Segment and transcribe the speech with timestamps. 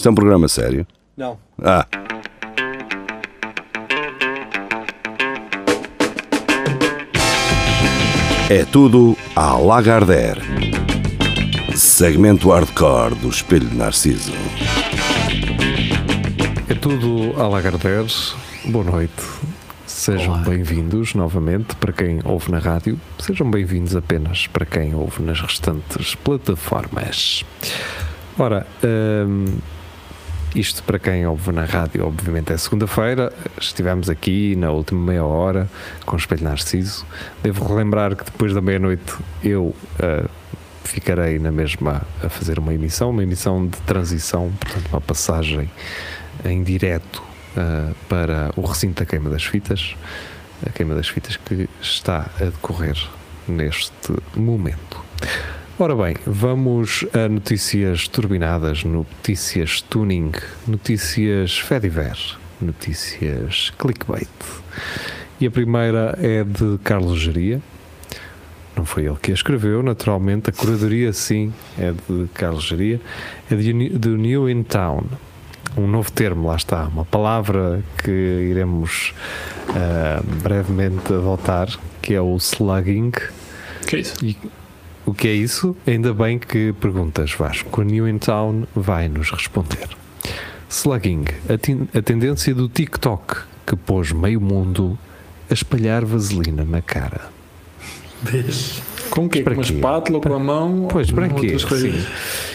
[0.00, 0.86] Isto é um programa sério?
[1.14, 1.38] Não.
[1.62, 1.86] Ah.
[8.48, 10.40] É tudo à Lagardère.
[11.76, 14.32] Segmento hardcore do Espelho de Narciso.
[16.66, 18.06] É tudo à Lagardère.
[18.70, 19.22] Boa noite.
[19.84, 22.98] Sejam bem-vindos novamente para quem ouve na rádio.
[23.18, 27.44] Sejam bem-vindos apenas para quem ouve nas restantes plataformas.
[28.38, 29.44] Ora, hum,
[30.54, 33.32] isto para quem ouve na rádio, obviamente é segunda-feira.
[33.60, 35.68] Estivemos aqui na última meia hora
[36.04, 37.06] com o Espelho Narciso.
[37.42, 40.28] Devo relembrar que depois da meia-noite eu uh,
[40.82, 45.70] ficarei na mesma a fazer uma emissão, uma emissão de transição, portanto, uma passagem
[46.44, 47.22] em direto
[47.56, 49.94] uh, para o recinto da queima das fitas,
[50.66, 52.96] a queima das fitas que está a decorrer
[53.46, 55.00] neste momento.
[55.82, 60.30] Ora bem, vamos a notícias turbinadas, notícias tuning,
[60.66, 62.18] notícias Fediver,
[62.60, 64.28] notícias clickbait.
[65.40, 67.62] E a primeira é de Carlos Geria.
[68.76, 70.50] Não foi ele que a escreveu, naturalmente.
[70.50, 73.00] A curadoria, sim, é de Carlos Geria.
[73.50, 75.04] É de, do New in Town.
[75.78, 76.88] Um novo termo, lá está.
[76.88, 79.14] Uma palavra que iremos
[79.70, 81.70] uh, brevemente adotar,
[82.02, 83.12] que é o slugging.
[83.86, 84.22] Que é isso?
[84.22, 84.36] E,
[85.10, 85.76] o que é isso?
[85.86, 87.80] Ainda bem que perguntas, Vasco.
[87.80, 89.88] A New in Town vai nos responder.
[90.68, 94.98] Slugging, a, a tendência do TikTok que pôs meio mundo
[95.50, 97.22] a espalhar vaselina na cara.
[98.22, 98.82] Vês?
[99.10, 99.42] Com o quê?
[99.42, 100.88] Com uma espátula, ou com a mão?
[100.90, 101.58] Pois, para quê?
[101.58, 102.04] Sim.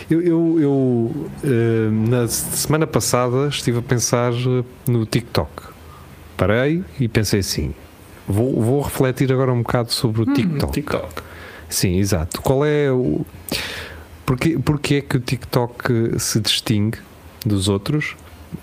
[0.09, 1.30] Eu, eu, eu uh,
[2.09, 4.31] na semana passada estive a pensar
[4.88, 5.52] no TikTok.
[6.38, 7.73] Parei e pensei assim:
[8.28, 10.66] vou, vou refletir agora um bocado sobre o TikTok.
[10.66, 11.23] Hum, TikTok.
[11.69, 12.41] Sim, exato.
[12.41, 13.25] Qual é o.
[14.25, 16.97] Porquê, porquê é que o TikTok se distingue
[17.45, 18.16] dos outros,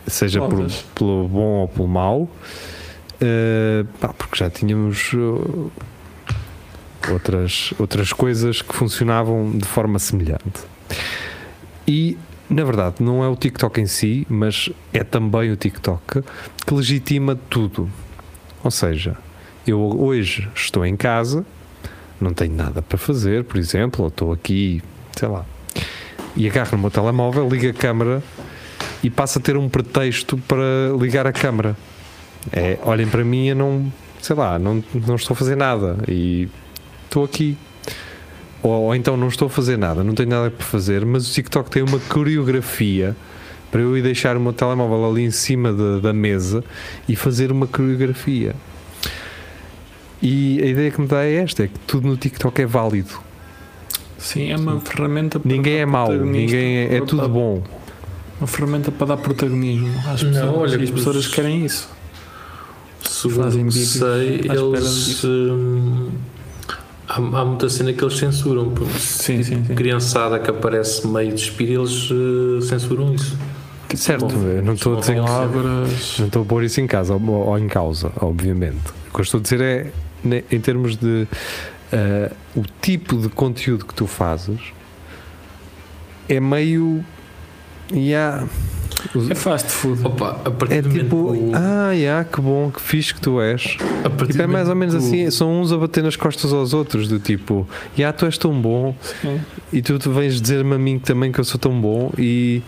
[0.07, 2.23] seja por, pelo bom ou pelo mau?
[2.23, 5.71] Uh, pá, porque já tínhamos uh,
[7.13, 10.61] outras, outras coisas que funcionavam de forma semelhante.
[11.87, 12.19] E
[12.53, 16.23] na verdade, não é o TikTok em si, mas é também o TikTok
[16.67, 17.89] que legitima tudo.
[18.63, 19.17] Ou seja,
[19.67, 21.47] eu hoje estou em casa
[22.23, 24.83] não tenho nada para fazer, por exemplo, ou estou aqui,
[25.17, 25.45] sei lá,
[26.37, 28.23] e agarro no meu telemóvel, ligo a câmera
[29.03, 31.77] e passo a ter um pretexto para ligar a câmera.
[32.53, 36.49] É, olhem para mim, eu não, sei lá, não, não estou a fazer nada e
[37.05, 37.57] estou aqui.
[38.63, 41.33] Ou, ou então não estou a fazer nada, não tenho nada para fazer, mas o
[41.33, 43.17] TikTok tem uma coreografia
[43.71, 46.63] para eu ir deixar o meu telemóvel ali em cima da, da mesa
[47.09, 48.55] e fazer uma coreografia.
[50.23, 53.21] E a ideia que me dá é esta: é que tudo no TikTok é válido.
[54.17, 54.81] Sim, é uma Sim.
[54.87, 57.61] ferramenta para Ninguém é mau, ninguém é, é tudo bom.
[58.39, 60.35] Uma ferramenta para dar protagonismo às pessoas.
[60.37, 61.91] Não, olha, e as pessoas querem isso.
[63.01, 65.25] Segundo sei, eles.
[65.25, 66.11] Hum,
[67.09, 68.73] há, há, muita cena que eles censuram.
[68.97, 69.75] Sim, sim, sim.
[69.75, 73.37] Criançada que aparece meio de espírito, eles uh, censuram isso.
[73.97, 76.17] Certo, Bom, não estou a dizer palavras.
[76.19, 78.79] Não estou a pôr isso em casa ou, ou em causa, obviamente.
[79.09, 79.93] O que eu estou a dizer é
[80.51, 81.27] em termos de
[81.93, 84.61] uh, o tipo de conteúdo que tu fazes
[86.29, 87.05] é meio
[87.93, 88.47] yeah,
[89.31, 90.05] é fast food.
[90.07, 91.55] Opa, a partir é tipo, que...
[91.55, 93.63] ah, yeah, que bom, que fixe que tu és.
[93.63, 97.19] Tipo, é mais ou menos assim, são uns a bater nas costas aos outros, do
[97.19, 99.41] tipo, yeah, tu és tão bom Sim.
[99.73, 102.63] e tu, tu vens dizer-me a mim também que eu sou tão bom e,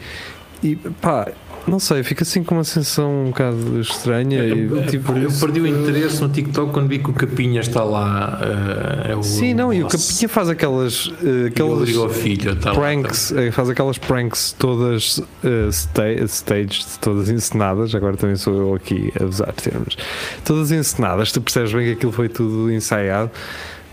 [0.63, 1.29] e pá,
[1.67, 4.43] não sei, fica assim com uma sensação um bocado estranha.
[4.43, 7.83] Eu, e, tipo, eu perdi o interesse no TikTok quando vi que o Capinha está
[7.83, 8.39] lá.
[8.41, 11.07] Uh, é o, Sim, não, e o Capinha faz aquelas.
[11.07, 13.53] Uh, aquelas filho, tá pranks, lá, tá.
[13.53, 17.95] faz aquelas pranks todas uh, sta staged, todas encenadas.
[17.95, 19.97] Agora também sou eu aqui a usar termos.
[20.45, 23.31] Todas encenadas, tu percebes bem que aquilo foi tudo ensaiado.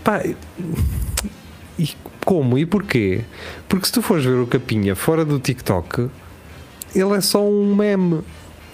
[0.04, 0.22] Pá,
[1.78, 1.90] e
[2.24, 3.22] como e porquê?
[3.68, 6.08] Porque se tu fores ver o Capinha fora do TikTok
[6.94, 8.20] ele é só um meme.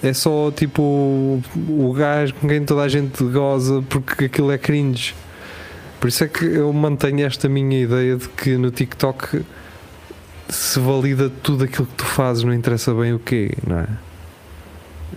[0.01, 5.13] É só tipo o gajo com quem toda a gente goza porque aquilo é cringe.
[5.99, 9.43] Por isso é que eu mantenho esta minha ideia de que no TikTok
[10.47, 13.87] se valida tudo aquilo que tu fazes, não interessa bem o quê, não é?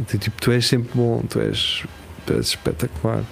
[0.06, 1.84] Tipo, tu és sempre bom, tu és,
[2.26, 3.24] tu és espetacular.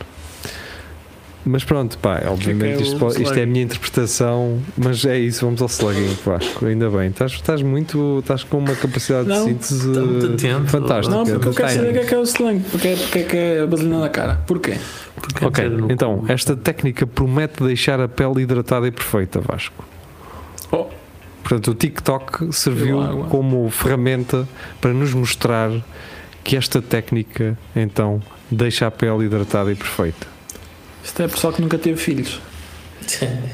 [1.45, 5.05] Mas pronto, pá, obviamente que é que é isto, isto, é a minha interpretação, mas
[5.07, 6.67] é isso, vamos ao slugging, Vasco.
[6.67, 9.89] Ainda bem, estás, estás muito, estás com uma capacidade não, de síntese
[10.67, 11.17] fantástica.
[11.17, 13.19] Não, porque eu quero saber o que é que é o slang, porque é, porque
[13.19, 14.43] é que é a vaselina na cara.
[14.47, 14.77] Porquê?
[15.17, 19.85] Porque ok, então, esta técnica promete deixar a pele hidratada e perfeita, Vasco.
[20.71, 20.87] Oh.
[21.43, 24.47] Portanto, o TikTok serviu como ferramenta
[24.79, 25.71] para nos mostrar
[26.45, 30.40] que esta técnica então deixa a pele hidratada e perfeita.
[31.05, 32.41] Isto é pessoal que nunca teve filhos.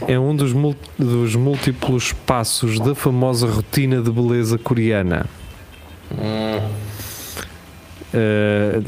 [0.07, 0.53] É um dos,
[0.99, 5.27] dos múltiplos passos da famosa rotina de beleza coreana.
[6.13, 6.69] Hum.
[8.15, 8.85] Uh,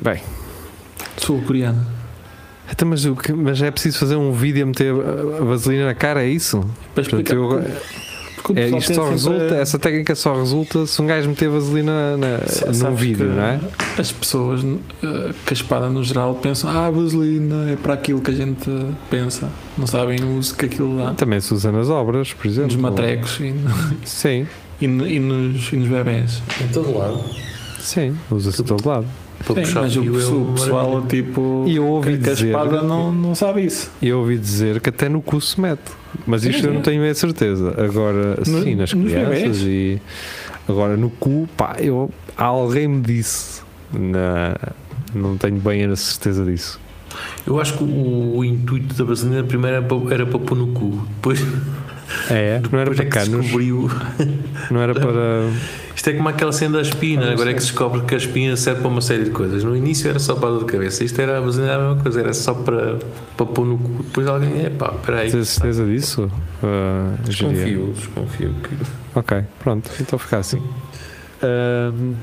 [0.00, 0.22] bem,
[1.16, 1.86] sul-coreana.
[2.70, 6.28] Então, mas, mas é preciso fazer um vídeo a meter a vaselina na cara, é
[6.28, 6.68] isso?
[6.94, 7.34] Para explicar.
[7.34, 8.07] Portanto, eu,
[8.56, 12.38] é, isto só resulta, essa técnica só resulta se um gajo meter vaselina na,
[12.88, 13.60] num vídeo, não é?
[13.98, 14.78] As pessoas uh,
[15.44, 18.70] que a espada no geral pensam, ah, vaselina é para aquilo que a gente
[19.10, 21.14] pensa, não sabem o uso que aquilo dá.
[21.14, 22.72] Também se usa nas obras, por exemplo.
[22.72, 23.54] Nos matrecos e,
[24.04, 24.46] Sim.
[24.80, 26.42] e, e, nos, e nos bebés.
[26.60, 27.24] Em todo lado.
[27.80, 29.06] Sim, usa-se em todo lado.
[29.46, 33.34] Sim, mas o, o pessoal, tipo, e eu ouvi que, dizer, a espada não, não
[33.34, 33.90] sabe isso.
[34.02, 35.92] E eu ouvi dizer que até no cu se mete.
[36.26, 37.74] Mas isto sim, eu não tenho a certeza.
[37.78, 40.00] Agora, no, sim, nas crianças e.
[40.68, 43.62] Agora, no cu, pá, eu, alguém me disse.
[43.92, 44.54] Na,
[45.14, 46.78] não tenho bem a certeza disso.
[47.46, 50.68] Eu acho que o, o intuito da vaselina primeiro era para, era para pôr no
[50.68, 51.06] cu.
[51.16, 51.42] Depois.
[52.30, 53.40] É, não era para é canos.
[53.40, 53.90] Descobriu.
[54.70, 55.50] Não era para.
[55.98, 58.56] Isto é como aquela cena da espina, agora é que se descobre que a espina
[58.56, 59.64] serve para uma série de coisas.
[59.64, 62.00] No início era só para a dor de cabeça, isto era, mas era a mesma
[62.00, 63.00] coisa, era só para,
[63.36, 64.04] para pôr no cu.
[64.04, 65.32] Depois alguém, é pá, espera aí.
[65.32, 66.30] Tens certeza disso?
[66.62, 68.54] Uh, desconfio, desconfio.
[68.62, 69.18] Que...
[69.18, 70.58] Ok, pronto, então fica assim.
[71.42, 72.14] Uh,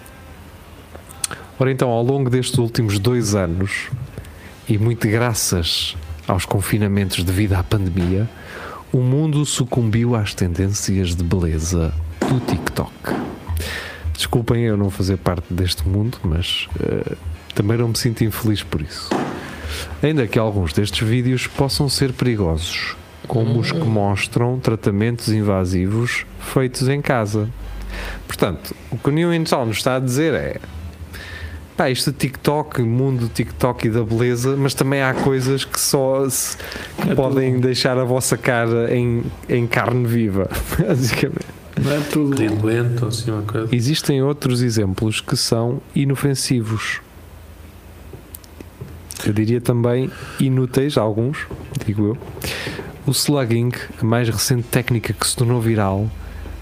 [1.60, 3.90] ora então, ao longo destes últimos dois anos,
[4.70, 8.26] e muito graças aos confinamentos devido à pandemia,
[8.94, 13.36] o mundo sucumbiu às tendências de beleza do TikTok.
[14.14, 17.18] Desculpem eu não fazer parte deste mundo, mas uh,
[17.54, 19.10] também não me sinto infeliz por isso.
[20.02, 22.96] Ainda que alguns destes vídeos possam ser perigosos,
[23.28, 27.50] como os que mostram tratamentos invasivos feitos em casa.
[28.28, 30.60] Portanto, o que o New Intel nos está a dizer é
[31.76, 35.80] pá, isto do TikTok, mundo do TikTok e da beleza, mas também há coisas que
[35.80, 36.58] só se,
[37.02, 37.64] que é podem tudo.
[37.64, 40.50] deixar a vossa cara em, em carne viva,
[40.80, 41.65] basicamente.
[41.82, 42.36] Não é tudo.
[42.36, 43.76] Diluente, assim, uma coisa.
[43.76, 47.02] Existem outros exemplos que são inofensivos.
[49.26, 51.48] Eu diria também inúteis, alguns,
[51.86, 52.18] digo eu.
[53.08, 56.10] O slugging, a mais recente técnica que se tornou viral,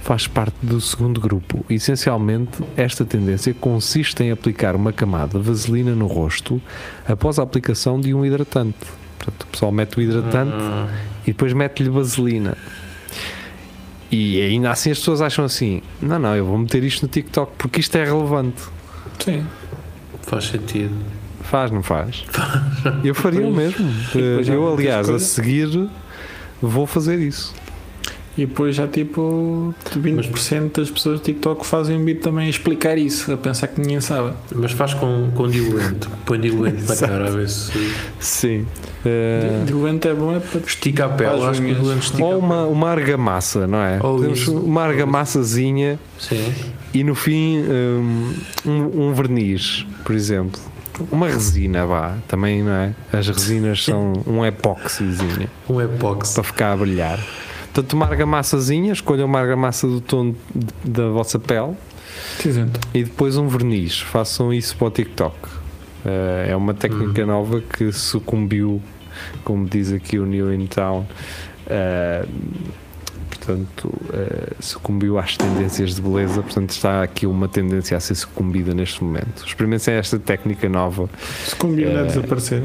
[0.01, 1.65] faz parte do segundo grupo.
[1.69, 6.61] Essencialmente, esta tendência consiste em aplicar uma camada de vaselina no rosto
[7.07, 8.77] após a aplicação de um hidratante.
[9.17, 10.87] Portanto, o pessoal mete o hidratante hum.
[11.23, 12.57] e depois mete-lhe vaselina.
[14.13, 17.53] E ainda assim as pessoas acham assim: não, não, eu vou meter isto no TikTok
[17.57, 18.61] porque isto é relevante.
[19.19, 19.45] Sim.
[20.21, 20.95] Faz sentido.
[21.41, 22.23] Faz, não faz?
[23.03, 23.89] eu faria o mesmo.
[24.15, 25.89] Eu, aliás, a seguir
[26.61, 27.53] vou fazer isso.
[28.35, 32.97] E depois já tipo 20% das pessoas do TikTok fazem um vídeo também a explicar
[32.97, 34.33] isso, a pensar que ninguém sabe.
[34.55, 37.93] Mas faz com, com diluente, põe diluente na cara a ver se.
[38.19, 38.65] Sim.
[39.05, 39.65] Uh...
[39.65, 40.61] Diluente é bom é para.
[40.61, 43.99] Estica a pele, acho que diluente estica Ou uma, uma argamassa, não é?
[44.01, 44.57] Ou Temos isso.
[44.57, 46.53] uma argamassazinha Sim.
[46.91, 48.33] e no fim um,
[48.65, 50.59] um, um verniz, por exemplo.
[51.11, 52.93] Uma resina, vá, também não é?
[53.11, 55.49] As resinas são um epóxizinho.
[55.67, 56.35] Um epóxi.
[56.35, 57.19] Para ficar a brilhar.
[57.73, 60.35] Portanto, uma argamassazinha, escolha uma argamassa do tom
[60.83, 61.73] da vossa pele
[62.93, 63.99] e depois um verniz.
[63.99, 65.35] Façam isso para o TikTok.
[66.05, 67.27] Uh, é uma técnica uhum.
[67.27, 68.79] nova que sucumbiu,
[69.43, 71.07] como diz aqui o New in Town.
[71.65, 72.29] Uh,
[73.29, 76.43] portanto, uh, sucumbiu às tendências de beleza.
[76.43, 79.47] Portanto, está aqui uma tendência a ser sucumbida neste momento.
[79.47, 81.09] Experimentem esta técnica nova.
[81.47, 82.61] Sucumbiu uh, a desaparecer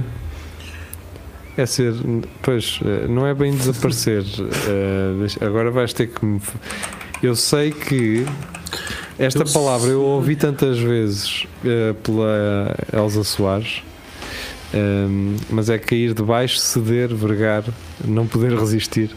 [1.61, 1.95] é ser,
[2.43, 4.23] pois, eh, não é bem desaparecer.
[4.23, 6.41] uh, agora vais ter que me.
[7.23, 8.25] Eu sei que
[9.19, 13.83] esta eu palavra eu ouvi tantas vezes uh, pela Elsa Soares,
[14.73, 17.65] um, mas é cair de baixo, ceder, vergar,
[18.05, 19.11] não poder resistir.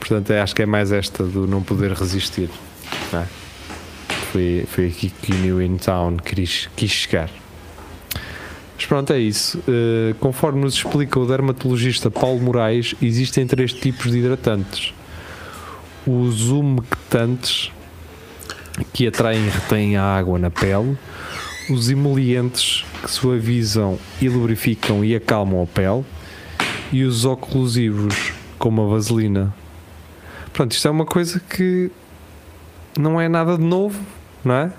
[0.00, 2.50] Portanto, é, acho que é mais esta do não poder resistir.
[3.12, 3.26] Não é?
[4.36, 7.30] foi, foi aqui que o New In Town quis, quis chegar.
[8.76, 9.58] Mas pronto, é isso.
[9.60, 14.92] Uh, conforme nos explica o dermatologista Paulo Moraes, existem três tipos de hidratantes:
[16.06, 17.72] os umectantes,
[18.92, 20.96] que atraem e retêm a água na pele,
[21.70, 26.04] os emolientes, que suavizam e lubrificam e acalmam a pele,
[26.92, 29.54] e os oclusivos, como a vaselina.
[30.52, 31.90] Pronto, isto é uma coisa que
[32.98, 33.98] não é nada de novo,
[34.44, 34.72] não é?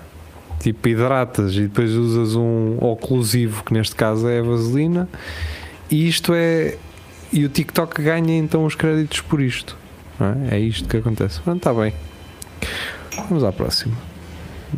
[0.60, 5.08] Tipo hidratas e depois usas um oclusivo, que neste caso é a vaselina,
[5.90, 6.76] e isto é.
[7.32, 9.76] E o TikTok ganha então os créditos por isto.
[10.50, 10.56] é?
[10.56, 11.40] É isto que acontece.
[11.40, 11.92] Pronto, está bem.
[13.28, 13.94] Vamos à próxima.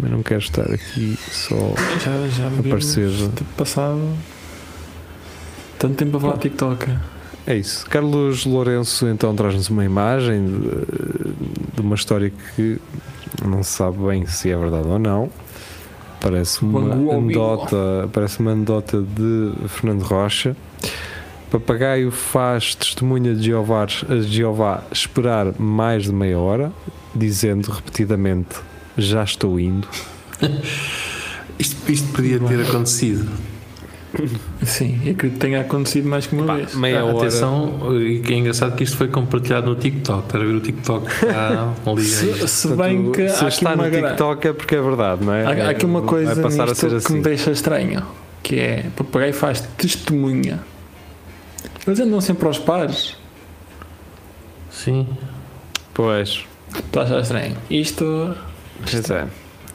[0.01, 1.57] Mas não quero estar aqui só.
[2.05, 3.11] Já, já Aparecer.
[3.57, 4.01] passado
[5.81, 6.87] tanto tempo a falar de TikTok.
[7.47, 7.87] É isso.
[7.89, 12.79] Carlos Lourenço então traz-nos uma imagem de, de uma história que
[13.43, 15.31] não se sabe bem se é verdade ou não.
[16.21, 20.57] Parece uma anedota, parece uma anedota de Fernando Rocha.
[21.51, 23.87] Papagaio faz testemunha de Jeová,
[24.23, 26.73] Jeová esperar mais de meia hora,
[27.15, 28.57] dizendo repetidamente:
[28.97, 29.89] Já estou indo.
[31.59, 33.29] Isto, isto podia ter acontecido.
[34.65, 36.75] Sim, e acredito que tenha acontecido mais que uma vez.
[36.75, 37.19] meia hora.
[37.19, 40.25] Atenção, e que é engraçado que isto foi compartilhado no TikTok.
[40.27, 41.07] Estás a ver o TikTok?
[41.35, 44.81] Ah, ali Se, se bem Portanto, que se está no gra- TikTok é porque é
[44.83, 45.45] verdade, não é?
[45.63, 47.15] há, há aqui uma Vai coisa passar a nisto que assim.
[47.15, 48.03] me deixa estranho,
[48.43, 50.61] que é papagaio faz testemunha.
[51.87, 53.17] Eles andam sempre aos pares.
[54.71, 55.07] Sim.
[55.95, 56.45] Pois,
[56.93, 57.57] Tu achas estranho?
[57.71, 58.35] Isto,
[58.91, 59.27] pois é.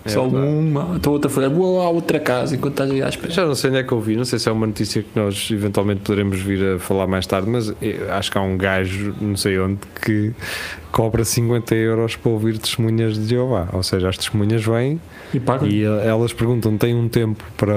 [0.05, 0.53] É só verdade.
[0.53, 3.33] uma, estou outra a fazer, vou à outra casa enquanto estás aí à espera.
[3.33, 5.09] Já não sei onde é que eu vi, não sei se é uma notícia que
[5.19, 9.15] nós eventualmente poderemos vir a falar mais tarde, mas eh, acho que há um gajo,
[9.19, 10.31] não sei onde, que
[10.91, 13.67] cobra 50 euros para ouvir testemunhas de Jeová.
[13.73, 15.01] Ou seja, as testemunhas vêm
[15.33, 15.67] E pagam.
[15.67, 17.73] e eh, elas perguntam: tem um tempo para,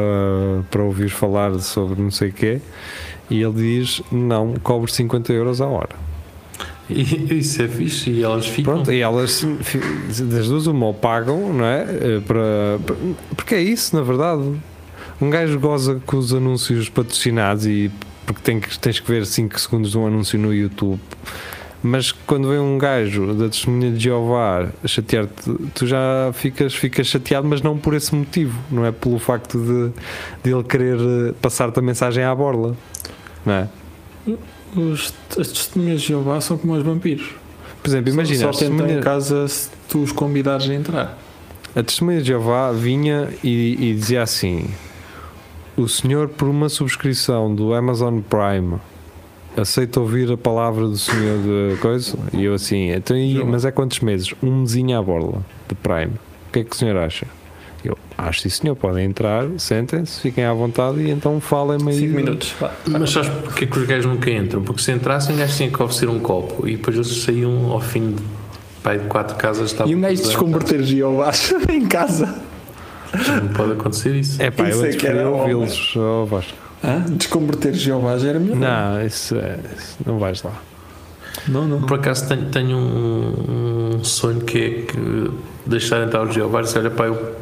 [0.71, 2.61] para ouvir falar sobre não sei o quê?
[3.31, 5.97] E ele diz: não, cobro 50 euros a hora.
[6.91, 7.03] E
[7.39, 8.11] isso é fixe.
[8.11, 8.75] E elas ficam.
[8.75, 9.47] Pronto, e elas,
[10.31, 11.83] das duas, uma ou pagam, não é?
[11.83, 12.97] Eh, Para, para-
[13.37, 14.43] porque é isso, na verdade.
[15.21, 17.91] Um gajo goza com os anúncios patrocinados e
[18.25, 21.01] porque tem que, tens que ver 5 segundos de um anúncio no YouTube.
[21.83, 27.07] Mas quando vem um gajo da testemunha de Jeová a chatear-te, tu já ficas, ficas
[27.07, 29.93] chateado, mas não por esse motivo, não é pelo facto de,
[30.43, 30.99] de ele querer
[31.41, 32.77] passar-te a mensagem à borla,
[33.47, 33.69] não é?
[34.77, 37.31] Os, as testemunhas de Jeová são como os vampiros.
[37.83, 41.19] Por exemplo, imagina, só, só testemunhas- em casa se tu os convidares a entrar.
[41.77, 44.67] A testemunha de Jeová vinha e, e dizia assim:
[45.77, 48.79] O senhor, por uma subscrição do Amazon Prime,
[49.57, 51.39] aceita ouvir a palavra do senhor
[51.73, 52.17] de coisa?
[52.33, 54.35] E eu assim, então, mas é quantos meses?
[54.43, 56.13] Um mesinho à borla de Prime.
[56.49, 57.27] O que é que o senhor acha?
[58.21, 61.99] Acho sim, senhor, podem entrar, sentem-se, fiquem à vontade e então falem-me aí.
[62.01, 62.55] 5 minutos.
[62.89, 64.61] Mas sabes porque é que os gajos nunca entram?
[64.63, 67.81] Porque se entrassem, o gajo tinha que oferecer um copo e depois eles saíam ao
[67.81, 68.23] fim de,
[68.83, 69.71] pai, de quatro casas.
[69.71, 71.31] Estava E um gajo desconverter Jeová
[71.71, 72.35] em casa.
[73.41, 74.43] Não pode acontecer isso.
[74.43, 75.55] É pá, Isso eu é que era preferia homem.
[75.55, 75.97] ouvi-los.
[75.97, 76.53] Oh, Vasco.
[76.83, 77.05] Hã?
[77.11, 78.57] Desconverter Jeová já era melhor.
[78.57, 80.53] Não, isso, é- isso não vais lá.
[81.47, 81.69] não.
[81.69, 81.83] não.
[81.83, 85.31] Por acaso tenho, tenho um, um sonho que é que
[85.65, 87.38] deixar entrar os Jeová e dizer, olha pá, eu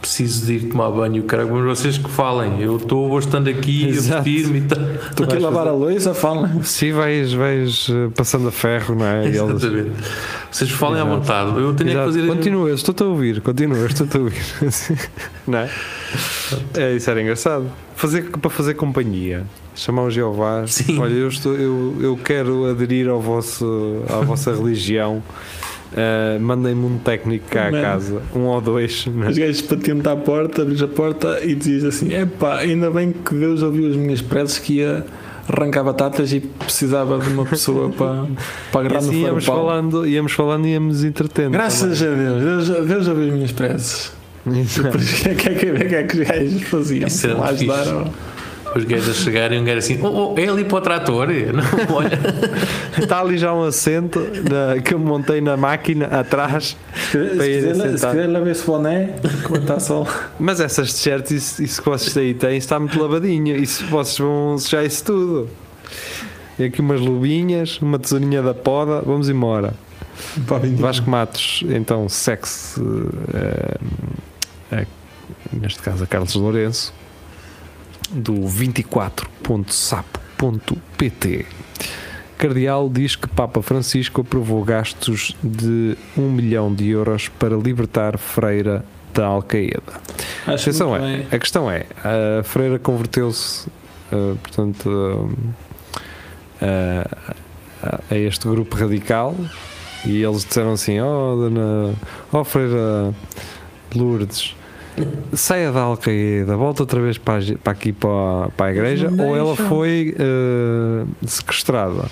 [0.00, 3.48] preciso de ir tomar banho e o cara, mas vocês que falem, eu estou estando
[3.50, 4.22] aqui, Exato.
[4.22, 4.78] vestir-me e tal.
[5.14, 6.50] Tu aqui a lavar a louça, fala.
[6.62, 9.24] Se vais, vais eh, passando a ferro, não é?
[9.24, 9.90] E eles- Exatamente.
[10.50, 11.16] Vocês falem à Exato.
[11.20, 12.08] vontade, eu tenho Exato.
[12.12, 12.26] que fazer.
[12.28, 14.42] Continua, estou-te a ouvir, continua, estou-te a ouvir.
[15.46, 15.70] não é?
[16.74, 16.92] é?
[16.96, 17.66] Isso era engraçado.
[17.94, 19.44] Fazer, para fazer companhia.
[19.76, 20.64] Chamar o Jeová.
[20.66, 20.98] Sim.
[20.98, 25.22] Olha, eu, estou, eu, eu quero aderir ao vosso, à vossa religião.
[25.92, 27.82] Uh, Mandem-me um técnico cá a Mano.
[27.82, 29.06] casa, um ou dois.
[29.24, 29.28] é?
[29.28, 33.34] Os gajos batiam-te à porta, abres a porta e dizias assim: Epá, ainda bem que
[33.34, 35.04] Deus ouviu as minhas preces que ia
[35.48, 38.24] arrancar batatas e precisava de uma pessoa para,
[38.70, 41.52] para E agarrar assim no íamos falando, íamos falando e íamos entretendo.
[41.52, 44.12] Graças a Deus, Deus, Deus ouviu as minhas preces.
[44.44, 44.64] também.
[44.64, 47.06] Depois, o que é que, é que os gajos faziam?
[47.08, 48.12] Isso Lá ajudaram.
[48.74, 51.26] Os gajos a chegarem e um gajo assim, oh, oh, é ali para o trator.
[51.52, 52.18] Não, olha.
[52.98, 56.76] Está ali já um assento na- que eu montei na máquina atrás.
[57.10, 58.10] Se Para ir quiser, se sentar.
[58.12, 60.06] quiser lavar esse boné, como está sol.
[60.38, 63.56] Mas essas t-shirts, isso, isso que vocês aí têm, está muito lavadinho.
[63.56, 65.48] Isso, vocês vão sujar isso tudo.
[66.58, 69.74] E aqui umas luvinhas, uma tesourinha da poda, vamos embora.
[70.76, 72.78] Vasco Matos, então, sexe,
[73.32, 73.78] eh,
[74.72, 74.86] eh,
[75.52, 76.92] neste caso a Carlos Lourenço,
[78.12, 78.34] do
[80.40, 81.46] 24.sapo.pt.
[82.38, 88.84] Cardeal diz que Papa Francisco aprovou gastos de 1 milhão de euros para libertar Freira
[89.12, 89.82] da Al-Qaeda.
[90.46, 93.66] Atenção muito é, a questão é, a freira converteu-se,
[94.12, 95.30] uh, portanto,
[96.62, 97.26] a-
[97.82, 99.34] a, a este grupo radical
[100.04, 101.94] e eles disseram assim, oh dona,
[102.32, 103.12] oh freira
[103.94, 104.54] Lourdes,
[105.34, 109.36] saia da Al-Qaeda, volta outra vez para, para aqui para, a- para a igreja ou
[109.36, 112.04] ela foi uh, sequestrada,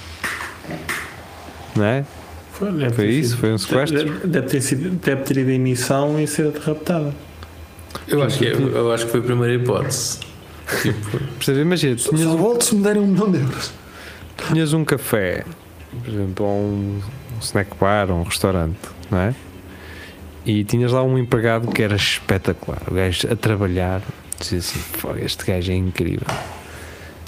[1.77, 2.05] não é?
[2.53, 3.31] Foi, deve Foi isso?
[3.31, 4.29] sido- Foi um sequestro?
[4.29, 7.15] Deve, ter sido, deve ter ido em missão e ser raptada.
[8.07, 10.19] Eu acho, que, é- eu acho que foi a primeira hipótese.
[10.83, 11.61] Tipo, Percebe?
[11.61, 13.73] Imagina, Só, tinhas só um volto se me derem um milhão de euros.
[14.49, 15.45] tinhas um café,
[16.05, 17.01] por exemplo, ou um,
[17.41, 18.77] snack bar, um restaurante,
[19.11, 19.35] não é?
[20.49, 22.81] E tinhas lá um empregado que era espetacular.
[22.91, 24.01] O gajo a trabalhar,
[24.41, 26.27] dizia assim: "Fogo, este gajo é incrível.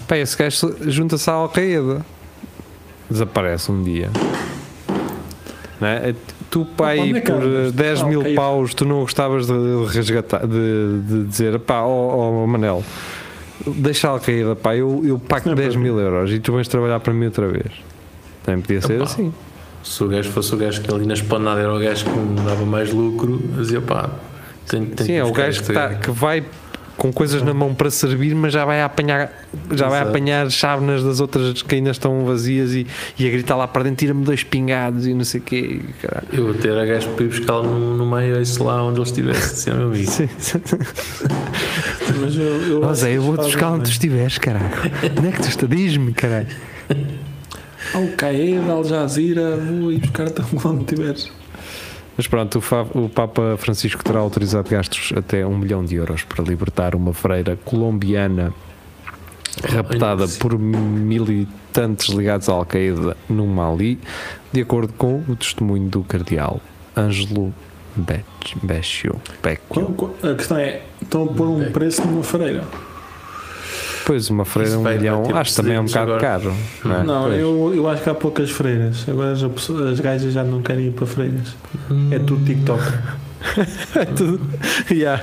[0.09, 2.01] Pá, esse gajo junta-se à Al-Qaeda,
[3.11, 4.09] desaparece um dia.
[5.79, 6.15] Não é?
[6.51, 7.73] Tu, pai, é por andas?
[7.73, 8.41] 10 mil Al-Qaeda.
[8.41, 9.53] paus, tu não gostavas de
[9.93, 12.83] resgatar, de, de dizer, pá, ó ó, Manel,
[13.67, 16.67] deixa a Al-Qaeda, pá, eu, eu pago é 10 para mil euros e tu vens
[16.69, 17.71] trabalhar para mim outra vez.
[18.45, 19.31] Também podia ser assim.
[19.83, 22.41] Se o gajo fosse o gajo que ali na esplanada era o gajo que me
[22.41, 24.11] dava mais lucro, dizia pá,
[24.67, 26.45] tenho, tenho Sim, é o buscar gajo que, tá, que vai
[27.01, 29.33] com coisas na mão para servir, mas já vai apanhar,
[29.73, 30.11] já vai Exato.
[30.11, 32.87] apanhar chávenas das outras que ainda estão vazias e,
[33.19, 35.81] e a gritar lá para dentro, tira-me dois pingados e não sei o quê.
[36.03, 36.29] caralho.
[36.31, 39.71] Eu até era gajo para ir buscá-lo no, no meio, esse lá onde ele estivesse,
[39.71, 40.11] assim, meu amigo.
[40.11, 40.29] Sim.
[42.21, 44.67] Mas eu, eu eu vou-te buscar onde tu estiveres, caralho.
[45.19, 45.71] Onde é que tu estás?
[45.71, 46.49] Diz-me, caralho.
[47.95, 51.31] Al-Qaeda, Al Jazeera, vou ir buscar-te onde estiveres.
[52.17, 52.63] Mas pronto,
[52.95, 57.15] o, o Papa Francisco terá autorizado gastos até um milhão de euros para libertar uma
[57.15, 58.53] freira colombiana
[59.65, 63.99] raptada por militantes ligados à Al-Qaeda no Mali,
[64.53, 66.61] de acordo com o testemunho do cardeal
[66.97, 67.53] Ângelo
[67.97, 68.25] Bec-
[68.63, 69.21] Beccio.
[69.43, 69.61] Beccio.
[69.69, 72.65] Qual- qual- A questão é: estão a pôr um preço numa freira?
[74.11, 76.57] Pois, uma freira, um milhão, acho que também é um bocado precedentes caro.
[76.85, 77.05] Não, é?
[77.05, 79.09] Não, eu, eu acho que há poucas freiras.
[79.09, 81.55] Agora as, as gajas já não querem ir para freiras.
[82.11, 82.83] É tudo TikTok.
[83.95, 84.41] É tudo.
[84.91, 85.23] Yeah.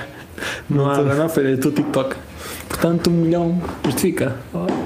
[0.70, 2.16] Não há, não há freira, é tudo TikTok.
[2.66, 4.34] Portanto, um milhão justifica.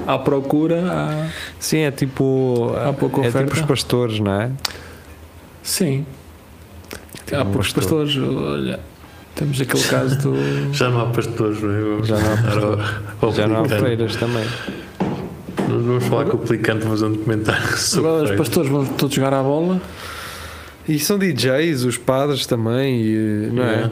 [0.05, 1.29] À procura, há.
[1.57, 2.73] Sim, é tipo.
[2.75, 3.45] Há pouca é oferta.
[3.45, 4.51] tipo os pastores, não é?
[5.63, 6.05] Sim.
[7.25, 8.03] Tipo há um poucos pastor.
[8.03, 8.17] pastores.
[8.17, 8.79] Olha,
[9.35, 10.33] temos aquele caso do.
[10.73, 12.03] Já não há pastores, não é?
[12.03, 12.37] Já não há
[13.21, 14.45] ao Já não há freiras também.
[15.69, 18.85] Nós Vamos falar com o Pelicano para fazer um documentário sobre Agora os pastores vão
[18.85, 19.81] todos jogar à bola.
[20.87, 23.83] E são DJs, os padres também, e, não é?
[23.85, 23.89] É.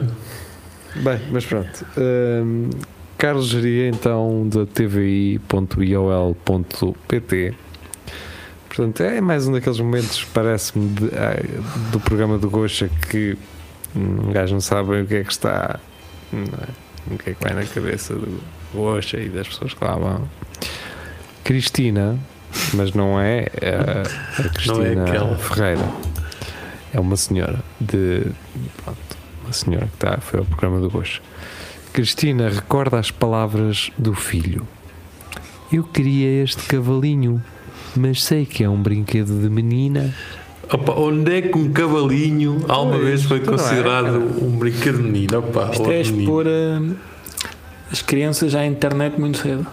[1.00, 1.86] Bem, mas pronto.
[1.96, 2.68] Hum,
[3.16, 5.38] Carlos Geria, então, da tvi.iol.pt.
[8.68, 10.94] Portanto, é mais um daqueles momentos, parece-me,
[11.90, 13.38] do programa do Gocha que
[13.94, 15.78] um gajo não sabe o que é que está,
[16.32, 17.14] não é?
[17.14, 18.40] o que é que vai na cabeça do
[18.72, 20.28] Gocha e das pessoas que lá vão.
[21.44, 22.18] Cristina,
[22.74, 25.36] mas não é a, a Cristina aquela.
[25.36, 25.88] Ferreira,
[26.92, 28.26] é uma senhora de.
[28.82, 31.20] Pronto, uma senhora que está, foi ao programa do Gocha.
[31.92, 34.66] Cristina recorda as palavras do filho.
[35.70, 37.42] Eu queria este cavalinho,
[37.94, 40.14] mas sei que é um brinquedo de menina.
[40.72, 44.18] Opa, onde é que um cavalinho alguma Pois, vez foi é, considerado cara.
[44.18, 45.38] um brinquedo de menino?
[45.38, 46.20] Opa, Isto é menino.
[46.22, 46.80] expor eh,
[47.90, 49.66] as crianças à internet muito cedo.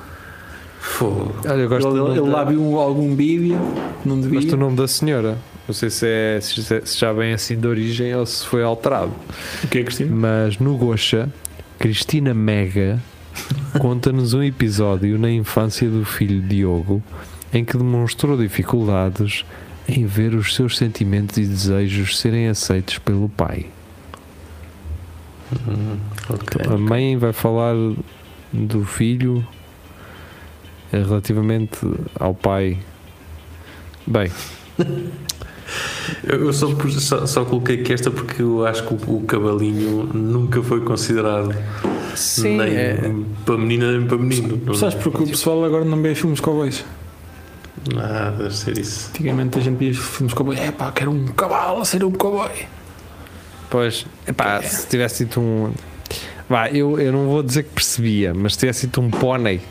[0.81, 1.33] Fogo.
[1.47, 3.57] Olha, eu gosto Ele, ele da- lá viu um- algum vídeo,
[4.05, 4.39] não devia.
[4.39, 5.38] Gosto do nome da senhora.
[5.67, 9.12] Não sei se, é, se se já vem assim de origem ou se foi alterado.
[9.63, 10.09] O que é, Cristina?
[10.15, 11.29] Mas no Gocha,
[11.77, 12.99] Cristina Mega
[13.79, 17.03] conta-nos um episódio na infância do filho Diogo
[17.53, 19.45] em que demonstrou dificuldades
[19.89, 23.65] em ver os seus sentimentos e desejos serem aceitos pelo pai.
[25.67, 25.97] Hum,
[26.30, 26.65] ok.
[26.73, 27.73] A mãe vai falar
[28.54, 29.45] do filho
[30.93, 31.80] eh, relativamente
[32.19, 32.78] ao pai.
[34.06, 34.32] Bem,
[36.23, 36.67] Eu só,
[36.99, 41.56] só, só coloquei aqui esta porque eu acho que o, o cavalinho nunca foi considerado
[42.15, 43.13] sim, nem é-
[43.45, 44.73] para menina nem para menino.
[44.75, 46.84] Sabes porque o pessoal agora não vê filmes cowboys?
[47.98, 49.10] Ah, deve ser isso.
[49.10, 50.60] Antigamente a gente via filmes cowboys.
[50.60, 52.50] É pá, quero um cavalo a ser um cowboy.
[53.70, 55.74] Pois, epá, se tivesse dito um.
[56.50, 59.62] Vá, eu, eu não vou dizer que percebia, mas se tivesse dito um pônei,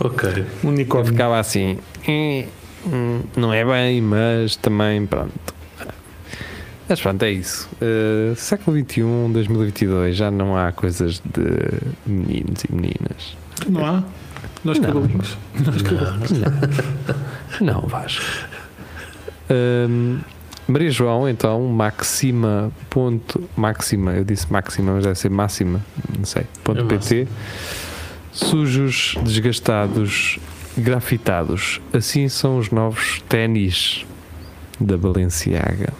[0.00, 0.28] Ok.
[0.64, 1.12] Um eu unicórnio.
[1.12, 1.78] ficava assim.
[2.08, 2.44] "Hum,
[2.86, 5.32] hum, não é bem, mas também pronto.
[6.88, 7.68] Mas pronto, é isso.
[7.80, 9.02] Uh, século XXI,
[9.32, 11.70] 2022, já não há coisas de
[12.04, 13.36] meninos e meninas.
[13.68, 14.02] Não há?
[14.64, 14.86] Nós Não.
[14.92, 15.36] cavalinhos.
[15.64, 16.30] Nós cavalinhos.
[17.60, 18.24] Não, Vasco.
[19.50, 20.18] Hum,
[20.68, 22.70] Maria João, então, Maxima.
[22.88, 25.80] Ponto, máxima, eu disse máxima, mas deve ser máxima,
[26.16, 26.44] não sei.
[26.62, 27.26] Ponto É PT.
[28.30, 30.38] Sujos, desgastados,
[30.78, 31.80] grafitados.
[31.92, 34.06] Assim são os novos ténis
[34.80, 35.92] da Balenciaga.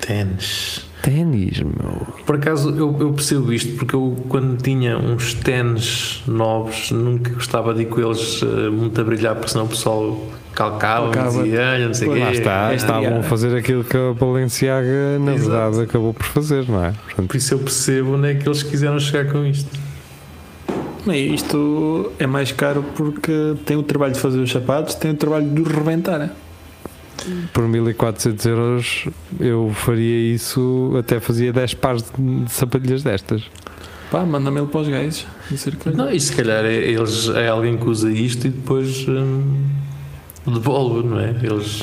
[0.00, 0.87] Tênis.
[1.08, 2.06] Ténis, meu.
[2.26, 7.72] Por acaso eu, eu percebo isto porque eu quando tinha uns tênis novos nunca gostava
[7.72, 10.20] de ir com eles eh, muito a brilhar porque senão o pessoal
[10.52, 11.42] calcava, Calcava.
[11.44, 12.18] dizia, não sei o quê.
[12.18, 13.18] Lá está, é, estavam é.
[13.20, 15.50] a fazer aquilo que a Balenciaga, na Exato.
[15.50, 16.90] verdade, acabou por fazer, não é?
[16.90, 19.70] Portanto, Por isso eu percebo onde é que eles quiseram chegar com isto.
[21.06, 25.48] Isto é mais caro porque tem o trabalho de fazer os sapatos, tem o trabalho
[25.48, 26.34] de os rebentar.
[27.52, 29.08] Por 1400 euros
[29.40, 33.42] eu faria isso, até fazia 10 pares de, sapatilhas destas.
[34.10, 34.88] Pá, manda-me ele para os
[35.76, 39.66] que Não, e se calhar é, eles, é alguém que usa isto e depois hum,
[40.46, 41.30] devolve, não é?
[41.42, 41.82] Eles.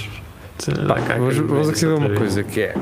[0.87, 2.75] Pá, cá, vamos, vamos aqui isso ver outra uma coisa que é.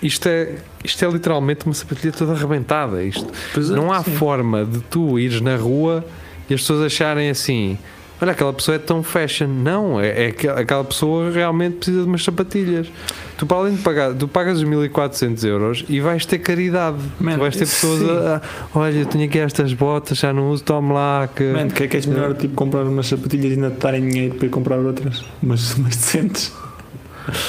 [0.00, 3.02] Isto é, isto é literalmente uma sapatilha toda arrebentada.
[3.02, 4.12] Isto, é, não há sim.
[4.12, 6.04] forma de tu ires na rua
[6.48, 7.76] e as pessoas acharem assim:
[8.20, 9.48] olha, aquela pessoa é tão fashion.
[9.48, 12.88] Não, é, é que aquela pessoa realmente precisa de umas sapatilhas.
[13.36, 16.96] Tu, para além de pagar, tu pagas os 1400 euros e vais ter caridade.
[17.20, 20.50] Man, tu vais ter pessoas a, a, olha, eu tenho aqui estas botas, já não
[20.50, 21.28] uso, tome lá.
[21.34, 21.44] Que...
[21.52, 24.34] Mano, que é que és melhor tipo, comprar umas sapatilhas e ainda te darem dinheiro
[24.34, 25.24] para ir comprar outras?
[25.42, 26.52] Mas, mas decentes.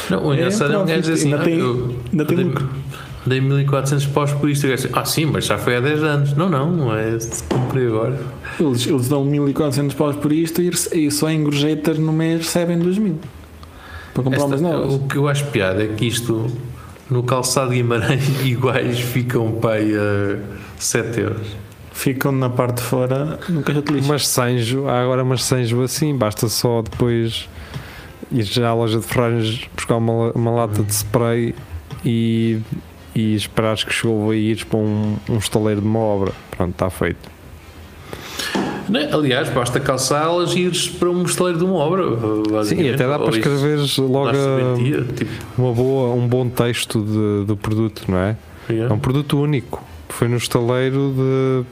[0.09, 2.45] Não, o engraçado é um não, gajo assim: ainda tem- "Ah, eu ainda tem dei,
[2.45, 2.69] lucro."
[3.25, 4.67] dei 1400 paus por isto.
[4.67, 6.33] E Ah, sim, mas já foi há 10 anos.
[6.35, 7.17] Não, não, não é.
[7.47, 8.17] Comprei agora.
[8.59, 12.77] Eles, eles dão 1400 paus por isto e, e só em gorjetas no mês recebem
[12.79, 13.17] 2000
[14.13, 14.93] para comprar umas Esta- novas.
[14.95, 16.47] o que eu acho piada é que isto
[17.09, 20.39] no calçado de Guimarães iguais ficam pai a
[20.77, 21.47] 7 euros.
[21.93, 24.07] Ficam na parte de fora no caixa de lixo.
[24.07, 27.47] Mas Sanjo, há agora mas Sanjo assim, basta só depois
[28.31, 31.53] ir já à loja de ferragens buscar uma, uma lata de spray
[32.05, 32.59] e,
[33.15, 36.31] e esperares que chova e ires para um, um estaleiro de uma obra.
[36.51, 37.29] Pronto, está feito.
[38.89, 39.11] Não é?
[39.13, 42.03] Aliás, basta calçá-las e ires para um estaleiro de uma obra.
[42.65, 44.31] Sim, e até dá para escreveres logo
[45.13, 48.35] tipo, uma boa, um bom texto de- do produto, não é?
[48.69, 48.91] yeah.
[48.91, 49.83] É um produto único.
[50.09, 51.65] Foi no estaleiro de.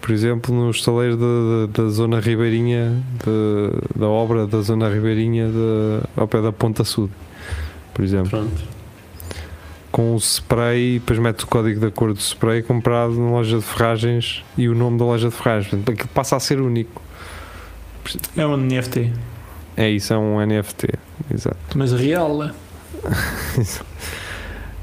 [0.00, 3.00] Por exemplo, no estaleiro de- de- da Zona Ribeirinha,
[3.94, 7.10] da obra da Zona Ribeirinha de, ao pé da Ponta Sul,
[7.92, 8.30] por exemplo.
[8.30, 8.77] Pronto.
[9.90, 13.64] Com o spray, depois mete o código da cor do spray comprado na loja de
[13.64, 15.70] ferragens e o nome da loja de ferragens.
[15.70, 17.02] Portanto, aquilo passa a ser único.
[18.36, 19.12] É um NFT.
[19.76, 20.88] É isso, é um NFT.
[21.32, 21.56] Exato.
[21.76, 22.42] Mas real.
[22.44, 22.50] é?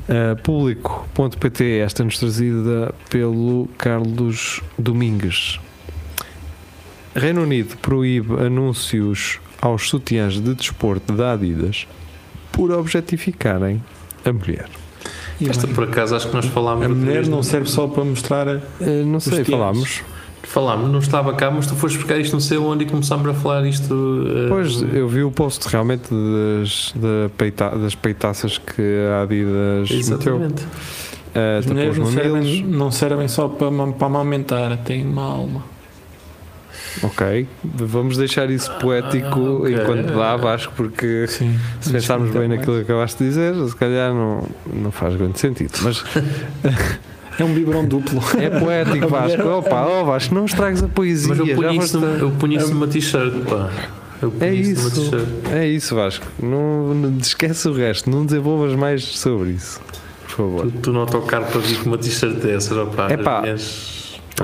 [0.08, 5.60] Uh, Público.pt, esta-nos trazida pelo Carlos Domingues.
[7.16, 11.88] Reino Unido proíbe anúncios aos sutiãs de desporto da Adidas
[12.52, 13.84] por objetificarem
[14.24, 14.70] a mulher.
[15.40, 16.86] E Esta bem, por acaso acho que nós falámos.
[16.86, 18.48] a mulher não serve só para mostrar.
[18.48, 20.02] a- Uh, não sei, falámos.
[20.44, 23.34] Falámos, não estava cá, mas tu foste buscar isto não sei onde e começámos a
[23.34, 23.94] falar isto.
[24.28, 29.90] eh, Pois, eu vi o post realmente das, da peita- das peitaças que a Adidas
[29.90, 29.98] meteu.
[30.00, 30.62] Exatamente.
[30.64, 35.64] Uh, As mulheres não servem, não servem só para, para amamentar, têm uma alma.
[37.04, 39.74] Ok, vamos deixar isso poético Ah, ok.
[39.76, 41.58] enquanto dá, Vasco, porque Sim.
[41.82, 45.72] se pensarmos bem naquilo que acabaste de dizer, se calhar não, não faz grande sentido.
[45.84, 46.04] Mas
[47.38, 48.22] É um biberão duplo.
[48.40, 49.42] é poético, Vasco.
[49.46, 51.36] Opa, oh, Vasco, não estragues a poesia.
[51.36, 53.70] Mas eu punho isso, eu punho isso numa t-shirt, pá.
[54.22, 55.28] Eu punho É isso numa isso, t-shirt.
[55.52, 56.26] é isso, Vasco.
[56.42, 59.82] Não, não esquece o resto, não desenvolvas mais sobre isso,
[60.24, 60.62] por favor.
[60.68, 63.12] Tu, tu não autocarro para vir com uma t-shirt dessas, opá.
[63.12, 63.95] Epá, as minhas- é,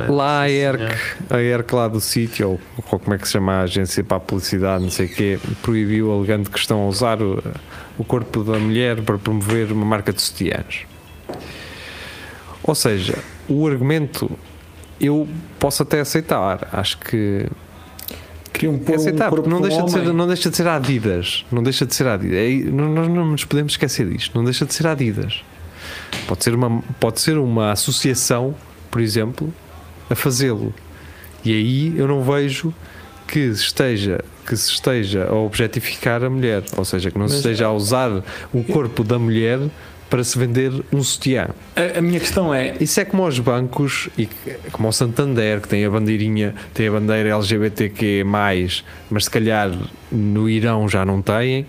[0.08, 0.96] Lá a ERC,
[1.30, 4.18] a ERC lá do sítio, ou, ou como é que se chama a agência para
[4.18, 7.44] a publicidade, não sei o quê, proibiu alegando que estão a usar o,
[7.98, 10.86] o corpo da mulher para promover uma marca de sutiãs.
[12.64, 13.18] Ou seja,
[13.50, 14.32] o argumento
[15.00, 15.28] eu
[15.60, 17.48] posso até aceitar, acho que
[18.54, 20.56] Queriam é pôr um aceitar, porque não de um deixa, de ser, não deixa de
[20.58, 22.38] ser Adidas, não deixa de ser Adidas.
[22.38, 25.44] É, não- nós não nos podemos esquecer disto, não deixa de ser Adidas.
[26.28, 28.54] Pode ser uma, pode ser uma associação,
[28.92, 29.52] por exemplo,
[30.12, 30.74] a fazê-lo.
[31.44, 32.74] E aí eu não vejo
[33.28, 37.36] que se esteja que se esteja a objetificar a mulher, ou seja, que não se
[37.36, 39.60] Mas- esteja a usar o corpo da mulher
[40.10, 41.48] para se vender um sutiã.
[41.76, 44.28] A, a minha questão é: Isso é como aos bancos e
[44.72, 48.84] como o Santander, que tem a bandeirinha, tem a bandeira LGBTQ, mas
[49.20, 49.72] se calhar
[50.12, 51.66] no Irão já não têm.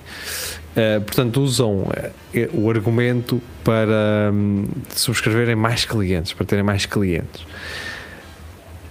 [0.75, 1.87] Eh, portanto, usam
[2.35, 4.65] eh, o argumento para hum,
[4.97, 7.47] subscreverem mais clientes, para terem mais clientes.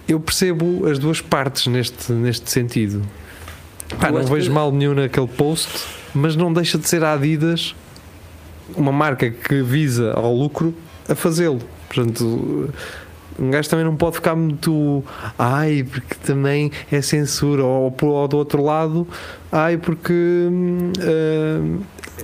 [0.08, 3.02] Eu percebo as duas partes neste, neste sentido.
[4.00, 5.68] Pá, não vejo que- mal nenhum naquele post,
[6.14, 7.74] mas não deixa de ser a Adidas
[8.74, 10.74] uma marca que visa ao lucro
[11.08, 11.60] a fazê-lo.
[11.88, 12.70] Portanto,
[13.38, 15.04] um gajo também não pode ficar muito
[15.38, 19.06] ai, porque também é censura, ou, ou do outro lado,
[19.50, 20.12] ai, porque
[21.00, 21.60] eh,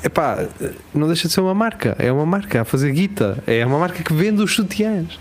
[0.04, 0.46] epá,
[0.94, 4.02] não deixa de ser uma marca, é uma marca a fazer guita, é uma marca
[4.02, 5.18] que vende os sutiãs.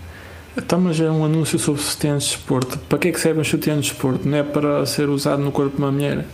[0.58, 2.78] Então, mas é um anúncio sobre sutiãs de desporto.
[2.88, 4.28] Para que é que serve um sutiã de desporto?
[4.28, 6.26] Não é para ser usado no corpo de uma mulher?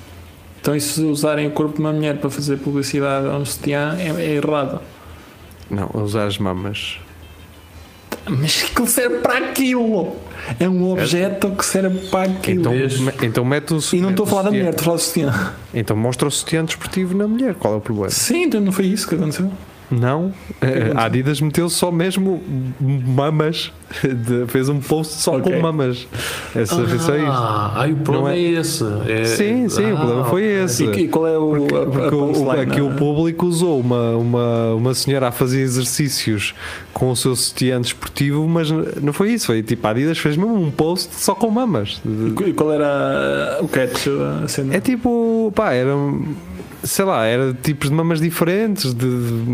[0.61, 3.95] Então, e se usarem o corpo de uma mulher para fazer publicidade a um sutiã,
[3.99, 4.81] é, é errado.
[5.71, 6.99] Não, a usar as mamas.
[8.27, 10.17] Mas que serve para aquilo.
[10.59, 12.75] É um objeto que serve para aquilo.
[12.75, 15.03] Então, então mete o e não estou a falar da mulher, estou a falar do
[15.03, 15.53] sutiã.
[15.75, 17.55] Então mostra o sutiã desportivo na mulher.
[17.57, 18.09] Qual é o problema?
[18.09, 19.53] Sim, então não foi isso que aconteceu.
[19.91, 20.93] Não, aconteceu?
[20.99, 22.43] a Adidas meteu só mesmo
[22.81, 23.71] mamas,
[24.03, 25.53] De- fez um post só Ok.
[25.53, 26.07] com mamas.
[26.55, 27.29] Essa foi só isto.
[27.31, 28.85] Ah, ai, o problema é, é- esse.
[29.07, 30.65] É- Sim, sim, o problema foi ok.
[30.65, 30.85] esse.
[30.85, 31.55] E, e qual é o.
[31.55, 32.97] a Porque o, aqui o não é?
[32.97, 36.55] público usou uma, uma, uma senhora a fazer exercícios
[36.93, 39.47] com o seu sutiã desportivo, mas não foi isso.
[39.47, 42.01] Foi tipo, a Adidas fez mesmo um post só com mamas.
[42.47, 44.07] E qual era o catch,
[44.45, 44.75] a cena?
[44.75, 45.93] É tipo, pá, era.
[46.85, 49.07] Sei lá, era tipos de mamas diferentes, de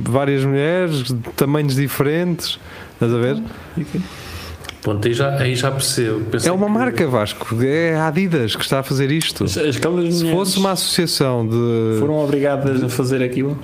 [0.05, 2.59] várias mulheres, de tamanhos diferentes.
[2.95, 3.43] Estás a ver?
[3.79, 3.87] E
[4.83, 6.21] Pronto, aí já, aí já percebo.
[6.25, 7.55] Pensei É uma que- marca, Vasco.
[7.63, 9.45] É a Adidas que está a fazer isto.
[9.45, 11.99] As, as Se fosse uma associação de.
[12.01, 13.59] foram obrigadas a fazer aquilo.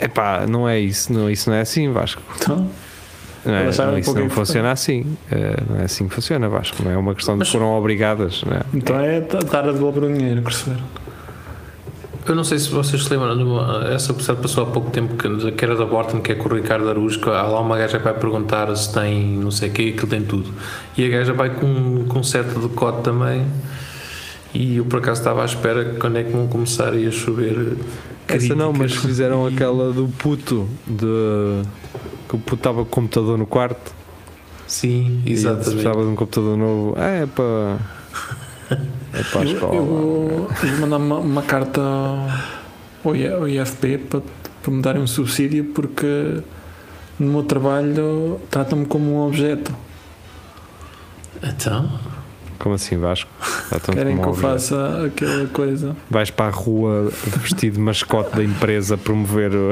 [0.00, 1.12] Epá, não é isso.
[1.12, 2.22] Não, isso não é assim, Vasco.
[2.40, 2.70] Então,
[3.44, 5.16] Não é, não, um isso não é funciona assim.
[5.30, 6.82] Eh, não é assim que funciona, Vasco.
[6.82, 8.42] Não é uma questão de Mas- que foram obrigadas.
[8.44, 8.60] Não é?
[8.72, 10.78] então é estar a devolver o dinheiro, perceber?
[12.28, 15.52] Eu não sei se vocês se lembram, uma- essa pessoa passou há pouco tempo que,
[15.52, 17.30] que era da Borton, que é com o Ricardo Arusco.
[17.30, 20.22] Há lá uma gaja que vai perguntar se tem não sei o que, aquilo tem
[20.22, 20.50] tudo.
[20.96, 23.46] E a gaja vai com, com um certo decote também.
[24.52, 27.76] E eu por acaso estava à espera que quando é que vão começar a chover.
[28.26, 31.62] Essa não, mas fizeram aquela do puto, de
[32.28, 33.94] que o puto estava com o computador no quarto
[34.66, 35.64] Sim, e exatamente.
[35.70, 36.94] precisava de um computador novo.
[36.96, 37.76] Ah, é para.
[39.18, 39.74] É para a Eu, escola.
[39.74, 44.20] eu vou, eu vou mandar uma, uma carta ao, ao IFP para,
[44.62, 46.40] para me darem um subsídio porque
[47.18, 49.74] no meu trabalho tratam-me como um objeto.
[51.42, 51.90] Então,
[52.58, 53.30] Como assim, Vasco?
[53.92, 54.52] Querem como que eu objeto.
[54.52, 55.96] faça aquela coisa.
[56.10, 59.70] Vais para a rua vestido de mascote da empresa promover o.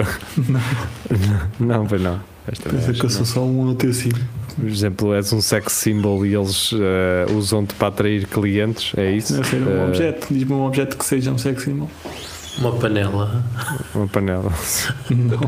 [1.58, 1.84] Não, não.
[1.86, 2.33] Esta não é,
[2.70, 4.22] Pensa que eu sou só um utensílio.
[4.56, 9.32] Por exemplo, és um sex symbol e eles eh, usam-te para atrair clientes, é isso?
[9.34, 10.26] Deve ser um Eh, objeto.
[10.30, 11.90] Diz-me um objeto que seja um sex symbol.
[12.58, 13.42] uma panela.
[13.94, 14.52] Uma panela.
[15.10, 15.40] Não.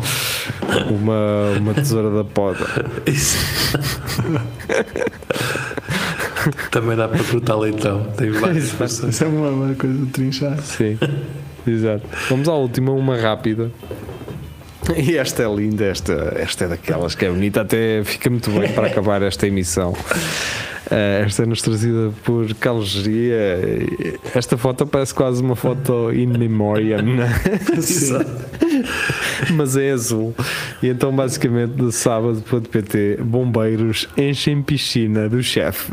[0.91, 2.67] Uma, uma tesoura da poda.
[3.07, 3.37] Isso.
[6.71, 8.05] Também dá para cortar leitão.
[8.17, 8.73] Tem várias.
[8.81, 10.59] Isso é uma, uma coisa de trinchar.
[10.63, 10.99] Sim,
[11.67, 12.03] exato.
[12.29, 13.71] Vamos à última, uma rápida.
[14.97, 18.73] E esta é linda, esta, esta é daquelas que é bonita, até fica muito bem
[18.73, 19.95] para acabar esta emissão.
[20.89, 23.59] Eh, esta é-nos trazida por Carlos Geria.
[24.33, 27.05] Esta foto parece quase uma foto in memoriam?
[27.83, 28.15] Sim.
[29.57, 30.33] mas é azul.
[30.81, 35.93] E então, basicamente, no sábado.pt, bombeiros enchem piscina do chefe.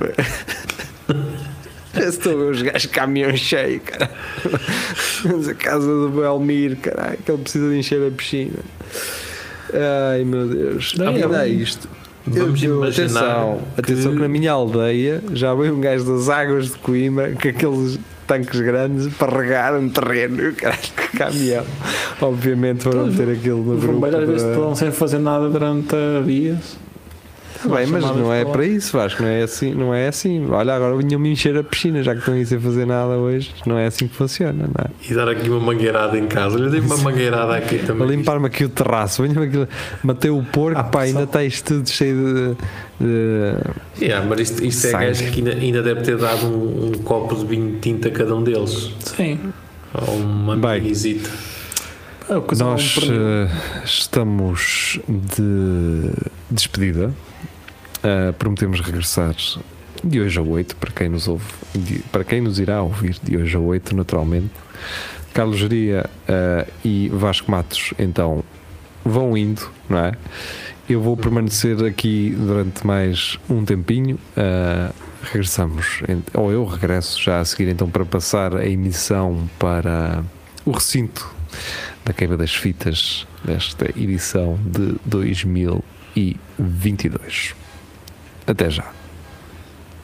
[1.95, 4.09] Estou a ver os gajos caminhão cheio, cara.
[5.23, 8.59] Vamos à casa do Belmir, caralho, que ele precisa de encher a piscina.
[9.73, 10.93] Ai meu Deus.
[10.97, 11.59] Daí é Ainda bem.
[11.61, 11.87] isto.
[12.25, 16.67] Vamos Eu- atenção, que- atenção que na minha aldeia já veio um gajo das águas
[16.67, 21.65] de Coimbra com aqueles tanques grandes para regar um terreno, caralho, que caminhão.
[22.21, 23.93] Obviamente foram ter aquilo no Os grupo.
[23.99, 26.77] bombeiros às vezes estão sem fazer nada durante dias.
[27.63, 30.45] Tá bem, mas não é para isso, Vasco, não é assim, não é assim.
[30.49, 33.77] Olha, agora vinham-me encher a piscina, já que estão aí sem fazer nada hoje, não
[33.77, 34.89] é assim que funciona, não é?
[35.09, 36.55] E dar aqui uma mangueirada em casa.
[36.57, 38.07] Olha, dei uma mangueirada aqui também.
[38.07, 39.67] limpar-me aqui o terraço, venha-me aqui,
[40.03, 42.55] matei o porco, Ah, pá, ainda está isto tudo cheio
[42.99, 43.05] de.
[43.05, 46.91] de- Yeah, mas isto, isto é gajo que ainda, ainda deve ter dado um, um
[47.03, 48.91] copo de vinho de tinta a cada um deles.
[48.99, 49.39] Sim.
[49.93, 50.81] Ou uma Bem.
[50.81, 51.29] minizita.
[52.29, 53.49] É Nós eh,
[53.83, 56.09] estamos de
[56.49, 57.11] despedida.
[58.03, 59.33] Eh, prometemos regressar
[60.03, 63.37] de hoje a 8, para quem nos ouve, de- para quem nos irá ouvir de
[63.37, 64.51] hoje a 8, naturalmente.
[65.33, 68.43] Carlos Geria eh, e Vasco Matos, então,
[69.05, 70.11] vão indo, não é?
[70.89, 74.19] Eu vou permanecer aqui durante mais um tempinho.
[74.35, 74.89] eh,
[75.31, 76.01] regressamos,
[76.33, 80.21] ou eu regresso já a seguir, então, para passar a emissão para
[80.65, 81.33] o recinto
[82.03, 87.55] da queima das fitas desta edição de 2022.
[88.47, 89.02] Até já.